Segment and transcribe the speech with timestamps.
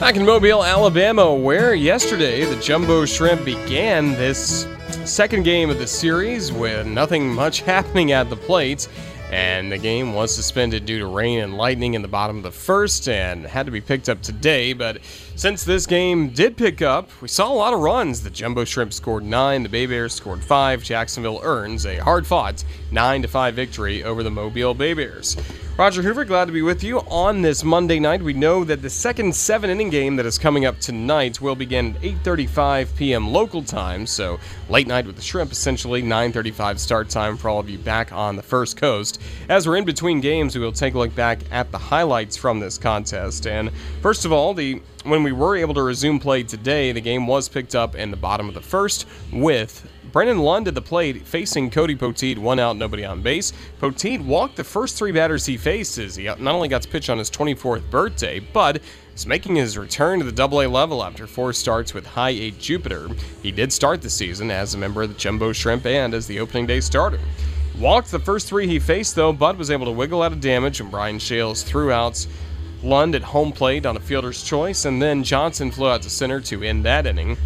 [0.00, 4.66] Back in Mobile, Alabama, where yesterday the Jumbo Shrimp began this
[5.04, 8.88] second game of the series with nothing much happening at the plate.
[9.30, 12.50] And the game was suspended due to rain and lightning in the bottom of the
[12.50, 14.74] first and had to be picked up today.
[14.74, 14.98] But
[15.36, 18.22] since this game did pick up, we saw a lot of runs.
[18.22, 20.82] The Jumbo Shrimp scored nine, the Bay Bears scored five.
[20.82, 25.36] Jacksonville earns a hard fought 9 5 victory over the Mobile Bay Bears.
[25.76, 28.22] Roger Hoover, glad to be with you on this Monday night.
[28.22, 31.96] We know that the second seven inning game that is coming up tonight will begin
[31.96, 33.32] at 8:35 p.m.
[33.32, 37.68] local time, so late night with the Shrimp, essentially 9:35 start time for all of
[37.68, 39.20] you back on the First Coast.
[39.48, 42.60] As we're in between games, we will take a look back at the highlights from
[42.60, 43.44] this contest.
[43.48, 47.26] And first of all, the when we were able to resume play today, the game
[47.26, 49.84] was picked up in the bottom of the first with
[50.14, 53.52] Brennon Lund at the plate facing Cody Poteet, one out, nobody on base.
[53.80, 56.14] Poteet walked the first three batters he faces.
[56.14, 58.80] He not only got to pitch on his 24th birthday, but
[59.12, 63.08] is making his return to the AA level after four starts with High-A Jupiter.
[63.42, 66.38] He did start the season as a member of the Jumbo Shrimp and as the
[66.38, 67.18] opening day starter.
[67.80, 69.32] Walked the first three he faced, though.
[69.32, 72.28] Bud was able to wiggle out of damage, and Brian Schales threw outs
[72.84, 76.40] Lund at home plate on a fielder's choice, and then Johnson flew out to center
[76.42, 77.36] to end that inning.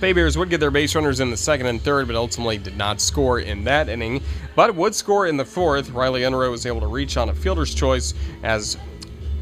[0.00, 2.76] Bay Bears would get their base runners in the second and third, but ultimately did
[2.76, 4.22] not score in that inning.
[4.54, 5.90] But would score in the fourth.
[5.90, 8.14] Riley Unroe was able to reach on a fielder's choice
[8.44, 8.76] as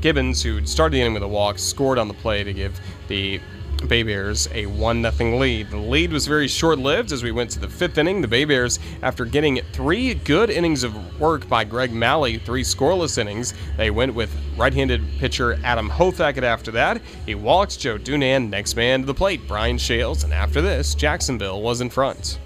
[0.00, 3.40] Gibbons, who started the inning with a walk, scored on the play to give the
[3.86, 5.70] Bay Bears a 1 0 lead.
[5.70, 8.20] The lead was very short lived as we went to the fifth inning.
[8.20, 13.18] The Bay Bears, after getting three good innings of work by Greg Mahle, three scoreless
[13.18, 17.00] innings, they went with right handed pitcher Adam Hofacket after that.
[17.26, 21.62] He walked Joe Dunand, next man to the plate, Brian Schales, and after this, Jacksonville
[21.62, 22.38] was in front.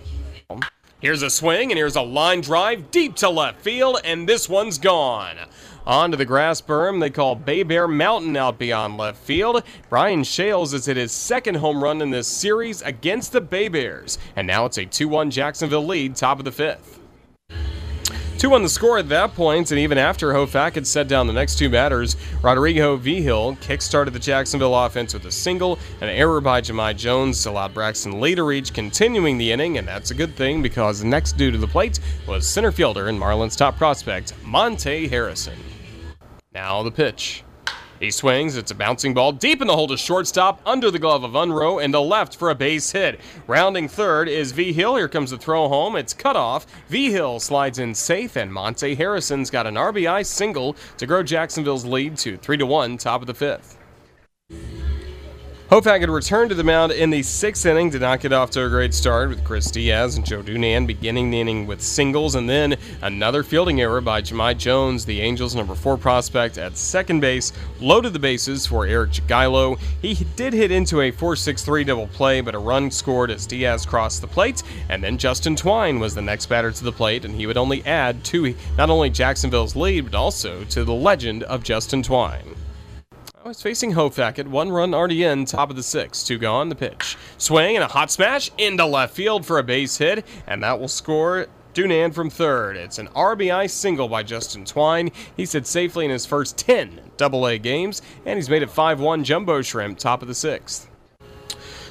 [1.02, 4.78] Here's a swing, and here's a line drive deep to left field, and this one's
[4.78, 5.36] gone.
[5.86, 9.64] Onto the grass berm they call Bay Bear Mountain out beyond left field.
[9.88, 14.18] Brian Schales is hit his second home run in this series against the Bay Bears.
[14.36, 17.00] And now it's a 2 1 Jacksonville lead, top of the fifth.
[18.38, 21.58] 2 on the score at that point, and even after Hofacket set down the next
[21.58, 25.78] two batters, Rodrigo Vigil kick-started the Jacksonville offense with a single.
[26.00, 30.10] An error by Jahmai Jones allowed Braxton Lee to reach, continuing the inning, and that's
[30.10, 33.56] a good thing because the next due to the plate was center fielder and Marlins
[33.56, 35.71] top prospect, Monte Harrison.
[36.54, 37.44] Now the pitch.
[37.98, 41.22] He swings, it's a bouncing ball deep in the hole to shortstop, under the glove
[41.22, 43.20] of Unroe, and the left for a base hit.
[43.46, 44.96] Rounding third is Vigil.
[44.96, 45.94] Here comes the throw home.
[45.96, 46.66] It's cut off.
[46.88, 52.16] Vigil slides in safe, and Monte Harrison's got an RBI single to grow Jacksonville's lead
[52.18, 53.78] to 3 to 1, top of the fifth.
[55.72, 58.68] Hofacket returned to the mound in the sixth inning, did not get off to a
[58.68, 62.76] great start with Chris Diaz and Joe Dunand beginning the inning with singles, and then
[63.00, 68.12] another fielding error by Jahmai Jones, the Angels' number four prospect at second base, loaded
[68.12, 69.80] the bases for Eric Jagielo.
[70.02, 74.20] He did hit into a 4-6-3 double play, but a run scored as Diaz crossed
[74.20, 77.46] the plate, and then Justin Twine was the next batter to the plate, and he
[77.46, 82.02] would only add to not only Jacksonville's lead, but also to the legend of Justin
[82.02, 82.56] Twine.
[83.44, 86.24] I was facing Hofacket one run already in, top of the sixth.
[86.24, 87.16] Two gone, the pitch.
[87.38, 90.86] Swing and a hot smash into left field for a base hit, and that will
[90.86, 92.76] score Dunand from third.
[92.76, 95.10] It's an RBI single by Justin Twine.
[95.36, 99.24] He's hit safely in his first 10 AA games, and he's made it 5 1
[99.24, 100.88] Jumbo Shrimp, top of the sixth.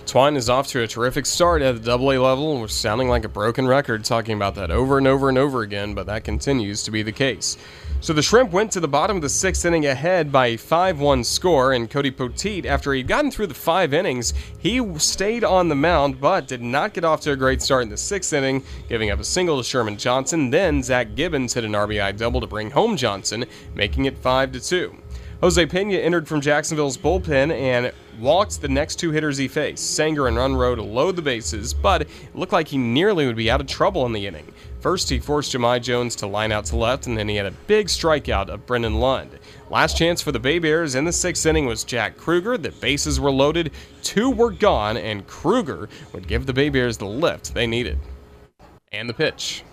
[0.06, 2.62] Twine is off to a terrific start at the AA level.
[2.62, 5.96] We're sounding like a broken record talking about that over and over and over again,
[5.96, 7.58] but that continues to be the case.
[8.02, 11.00] So the Shrimp went to the bottom of the sixth inning ahead by a 5
[11.00, 15.70] 1 score, and Cody Poteet, after he'd gotten through the five innings, he stayed on
[15.70, 18.64] the mound but did not get off to a great start in the sixth inning,
[18.90, 20.50] giving up a single to Sherman Johnson.
[20.50, 23.46] Then Zach Gibbons hit an RBI double to bring home Johnson,
[23.76, 25.01] making it 5 2.
[25.42, 30.28] Jose Pena entered from Jacksonville's bullpen and walked the next two hitters he faced, Sanger
[30.28, 33.60] and Unroe, to load the bases, but it looked like he nearly would be out
[33.60, 34.46] of trouble in the inning.
[34.82, 37.52] First, he forced Jahmai Jones to line out to left, and then he had a
[37.66, 39.40] big strikeout of Brendan Lund.
[39.72, 42.56] Last chance for the Bay Bears in the sixth inning was Jack Kruger.
[42.56, 43.72] The bases were loaded,
[44.04, 47.98] two were gone, and Kruger would give the Bay Bears the lift they needed.
[48.92, 49.64] And the pitch.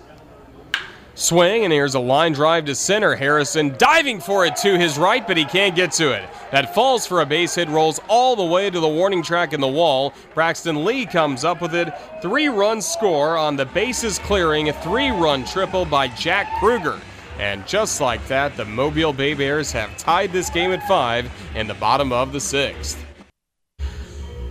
[1.19, 3.17] Swing, and here's a line drive to center.
[3.17, 6.23] Harrison diving for it to his right, but he can't get to it.
[6.53, 9.61] That falls for a base hit, rolls all the way to the warning track in
[9.61, 10.15] the wall.
[10.33, 11.93] Braxton Lee comes up with it.
[12.23, 17.01] Three run score on the bases clearing, a three run triple by Jack Kruger.
[17.41, 21.67] And just like that, the Mobile Bay Bears have tied this game at five in
[21.67, 23.05] the bottom of the sixth.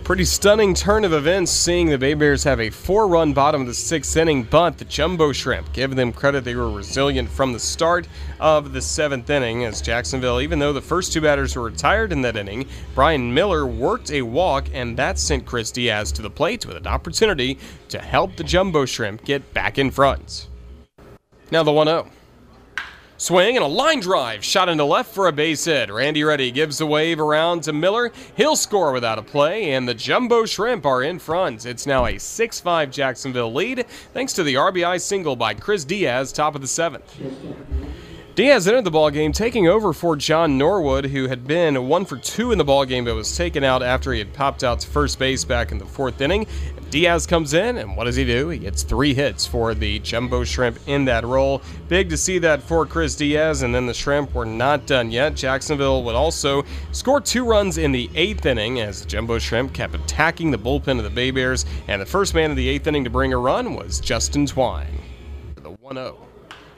[0.08, 3.66] Pretty stunning turn of events seeing the Bay Bears have a four run bottom of
[3.66, 7.58] the sixth inning, but the Jumbo Shrimp, give them credit, they were resilient from the
[7.58, 8.08] start
[8.40, 12.22] of the seventh inning as Jacksonville, even though the first two batters were retired in
[12.22, 16.64] that inning, Brian Miller worked a walk, and that sent Chris Diaz to the plate
[16.64, 17.58] with an opportunity
[17.90, 20.48] to help the Jumbo Shrimp get back in front.
[21.50, 22.10] Now the 1 0.
[23.20, 25.92] Swing and a line drive, shot into left for a base hit.
[25.92, 28.12] Randy Ready gives the wave around to Miller.
[28.36, 31.66] He'll score without a play, and the Jumbo Shrimp are in front.
[31.66, 36.30] It's now a 6 5 Jacksonville lead, thanks to the RBI single by Chris Diaz,
[36.32, 37.12] top of the seventh.
[38.38, 42.16] Diaz entered the ball game taking over for John Norwood, who had been one for
[42.16, 44.86] two in the ball game but was taken out after he had popped out to
[44.86, 46.46] first base back in the fourth inning.
[46.88, 48.48] Diaz comes in, and what does he do?
[48.48, 51.62] He gets three hits for the Jumbo Shrimp in that role.
[51.88, 55.34] Big to see that for Chris Diaz, and then the Shrimp were not done yet.
[55.34, 56.62] Jacksonville would also
[56.92, 60.98] score two runs in the eighth inning as the Jumbo Shrimp kept attacking the bullpen
[60.98, 63.36] of the Bay Bears, and the first man of the eighth inning to bring a
[63.36, 65.02] run was Justin Twine.
[65.56, 66.27] The 1 0.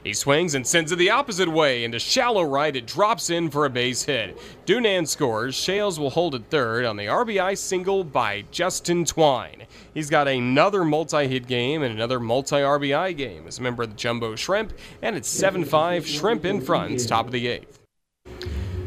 [0.03, 2.75] He swings and sends it the opposite way into shallow right.
[2.75, 4.37] It drops in for a base hit.
[4.65, 5.55] Dunand scores.
[5.55, 9.67] Schales will hold it third on the RBI single by Justin Twine.
[9.93, 13.89] He's got another multi hit game and another multi RBI game as a member of
[13.89, 17.80] the Jumbo Shrimp, and it's 7 5 Shrimp in front, top of the eighth.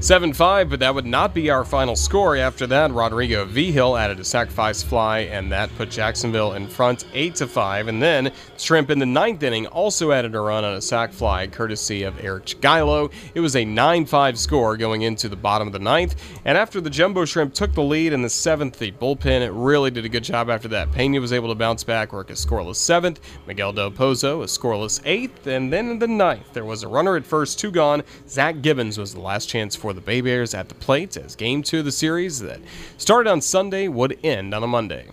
[0.04, 2.36] 7 5, but that would not be our final score.
[2.36, 7.34] After that, Rodrigo Vigil added a sacrifice fly, and that put Jacksonville in front 8
[7.36, 7.88] to 5.
[7.88, 11.46] And then Shrimp in the ninth inning also added a run on a sac fly,
[11.46, 13.10] courtesy of Eric Jagielo.
[13.34, 16.16] It was a 9 5 score going into the bottom of the ninth.
[16.44, 19.90] And after the Jumbo Shrimp took the lead in the seventh, the bullpen it really
[19.90, 20.92] did a good job after that.
[20.92, 23.20] Pena was able to bounce back, work a scoreless seventh.
[23.46, 25.46] Miguel Del Pozo, a scoreless eighth.
[25.46, 28.02] And then in the ninth, there was a runner at first, two gone.
[28.28, 31.62] Zach Gibbons was the last chance for the Bay Bears at the plate as game
[31.62, 32.60] two of the series that
[32.96, 35.08] started on Sunday would end on a Monday.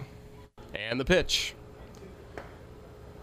[0.74, 1.54] And the pitch.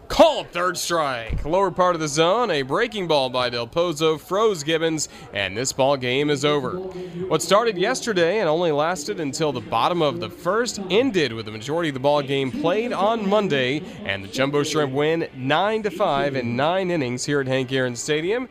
[0.09, 1.45] Called third strike.
[1.45, 5.71] Lower part of the zone, a breaking ball by Del Pozo froze Gibbons, and this
[5.71, 6.77] ball game is over.
[6.77, 11.51] What started yesterday and only lasted until the bottom of the first ended with the
[11.51, 15.91] majority of the ball game played on Monday, and the Jumbo Shrimp win 9 to
[15.91, 18.49] 5 in nine innings here at Hank Aaron Stadium.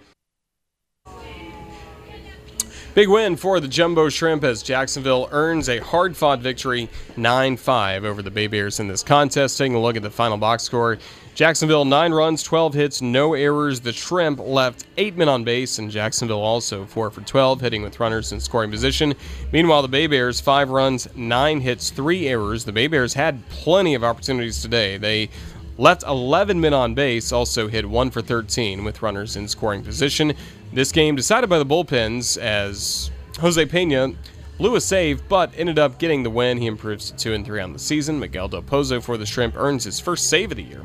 [2.98, 8.04] Big win for the Jumbo Shrimp as Jacksonville earns a hard fought victory 9 5
[8.04, 9.56] over the Bay Bears in this contest.
[9.56, 10.98] Taking a look at the final box score
[11.36, 13.78] Jacksonville, 9 runs, 12 hits, no errors.
[13.78, 18.00] The Shrimp left 8 men on base, and Jacksonville also 4 for 12, hitting with
[18.00, 19.14] runners in scoring position.
[19.52, 22.64] Meanwhile, the Bay Bears, 5 runs, 9 hits, 3 errors.
[22.64, 24.96] The Bay Bears had plenty of opportunities today.
[24.96, 25.30] They
[25.78, 30.34] left 11 men on base, also hit 1 for 13 with runners in scoring position.
[30.72, 33.10] This game decided by the bullpens as
[33.40, 34.12] Jose Pena
[34.58, 36.58] blew a save, but ended up getting the win.
[36.58, 38.18] He improves to 2 and 3 on the season.
[38.18, 40.82] Miguel Del Pozo for the Shrimp earns his first save of the year.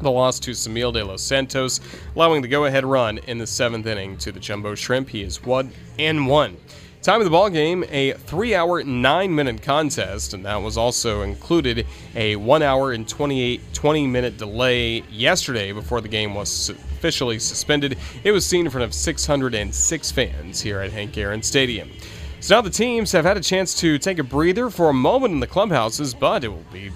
[0.00, 1.80] The loss to Samil de los Santos,
[2.14, 5.08] allowing the go ahead run in the seventh inning to the Jumbo Shrimp.
[5.08, 6.56] He is 1 and 1.
[7.04, 12.34] Time of the ball game, a three-hour, nine-minute contest, and that was also included a
[12.36, 17.98] one-hour and 28, 20-minute delay yesterday before the game was officially suspended.
[18.24, 21.90] It was seen in front of 606 fans here at Hank Aaron Stadium.
[22.40, 25.34] So now the teams have had a chance to take a breather for a moment
[25.34, 26.90] in the clubhouses, but it will be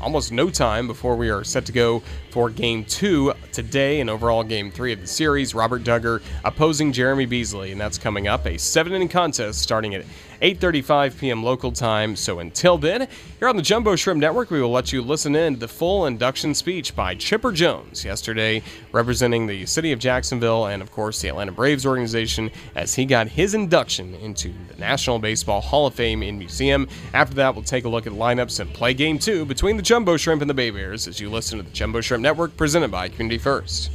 [0.00, 4.42] almost no time before we are set to go for game two today and overall
[4.42, 5.54] game three of the series.
[5.54, 8.46] Robert Dugger opposing Jeremy Beasley, and that's coming up.
[8.46, 10.04] A seven inning contest starting at
[10.40, 11.42] 8:35 p.m.
[11.42, 12.16] local time.
[12.16, 15.54] So until then, here on the Jumbo Shrimp Network, we will let you listen in
[15.54, 20.82] to the full induction speech by Chipper Jones yesterday, representing the city of Jacksonville and
[20.82, 25.60] of course the Atlanta Braves organization as he got his induction into the National Baseball
[25.60, 26.88] Hall of Fame in Museum.
[27.14, 30.16] After that, we'll take a look at lineups and play game two between the Jumbo
[30.16, 33.08] Shrimp and the Bay Bears as you listen to the Jumbo Shrimp Network presented by
[33.08, 33.90] Community First.